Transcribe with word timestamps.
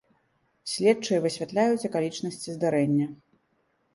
Следчыя 0.71 1.19
высвятляюць 1.25 1.85
акалічнасці 1.89 2.49
здарэння. 2.57 3.07